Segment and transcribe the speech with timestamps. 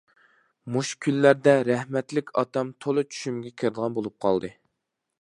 [0.75, 4.57] مۇشۇ كۈنلەردە رەھمەتلىك ئاتام تولا چۈشۈمگە كىرىدىغان بولۇپ قالدى.